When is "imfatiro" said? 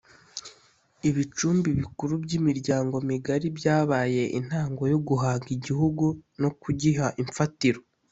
7.23-7.79